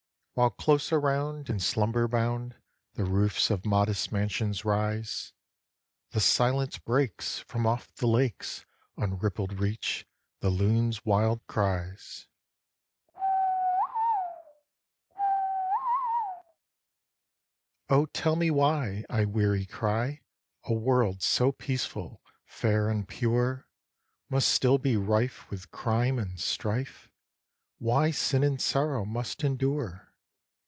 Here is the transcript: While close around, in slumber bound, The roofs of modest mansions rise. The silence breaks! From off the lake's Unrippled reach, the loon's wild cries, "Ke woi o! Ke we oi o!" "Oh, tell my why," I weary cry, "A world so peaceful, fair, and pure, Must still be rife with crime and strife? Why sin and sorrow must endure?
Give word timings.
While 0.33 0.51
close 0.51 0.91
around, 0.93 1.49
in 1.49 1.59
slumber 1.59 2.07
bound, 2.07 2.55
The 2.93 3.03
roofs 3.03 3.49
of 3.51 3.65
modest 3.65 4.11
mansions 4.13 4.63
rise. 4.65 5.33
The 6.11 6.19
silence 6.21 6.77
breaks! 6.79 7.39
From 7.39 7.67
off 7.67 7.93
the 7.95 8.07
lake's 8.07 8.65
Unrippled 8.97 9.59
reach, 9.59 10.07
the 10.39 10.49
loon's 10.49 11.05
wild 11.05 11.45
cries, 11.47 12.27
"Ke 13.13 13.19
woi 17.91 17.95
o! 17.97 17.97
Ke 17.97 17.97
we 17.97 17.97
oi 17.97 17.97
o!" 17.99 18.01
"Oh, 18.01 18.05
tell 18.07 18.35
my 18.37 18.49
why," 18.49 19.03
I 19.09 19.25
weary 19.25 19.65
cry, 19.65 20.21
"A 20.63 20.73
world 20.73 21.21
so 21.21 21.51
peaceful, 21.51 22.21
fair, 22.45 22.89
and 22.89 23.05
pure, 23.07 23.67
Must 24.29 24.47
still 24.47 24.77
be 24.77 24.95
rife 24.95 25.51
with 25.51 25.71
crime 25.71 26.17
and 26.17 26.39
strife? 26.39 27.11
Why 27.79 28.09
sin 28.11 28.43
and 28.43 28.59
sorrow 28.61 29.03
must 29.05 29.43
endure? 29.43 30.07